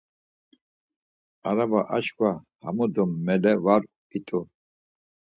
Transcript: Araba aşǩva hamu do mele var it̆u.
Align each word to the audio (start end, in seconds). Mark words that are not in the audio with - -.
Araba 1.49 1.81
aşǩva 1.95 2.31
hamu 2.61 2.85
do 2.93 3.03
mele 3.25 3.53
var 3.63 3.83
it̆u. 4.17 4.39